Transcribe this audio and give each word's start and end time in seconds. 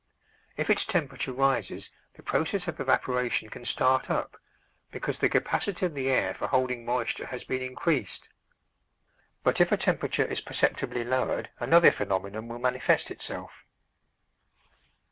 If 0.57 0.71
its 0.71 0.83
temperature 0.83 1.31
rises 1.31 1.91
the 2.15 2.23
process 2.23 2.67
of 2.67 2.79
evaporation 2.79 3.49
can 3.49 3.63
start 3.65 4.09
up, 4.09 4.35
because 4.89 5.19
the 5.19 5.29
capacity 5.29 5.85
of 5.85 5.93
the 5.93 6.09
air 6.09 6.33
for 6.33 6.47
holding 6.47 6.83
moisture 6.83 7.27
has 7.27 7.43
been 7.43 7.61
increased. 7.61 8.27
But 9.43 9.61
if 9.61 9.71
a 9.71 9.77
temperature 9.77 10.25
is 10.25 10.41
perceptibly 10.41 11.03
lowered 11.03 11.51
another 11.59 11.91
phenomenon 11.91 12.47
will 12.47 12.57
manifest 12.57 13.11
itself. 13.11 13.63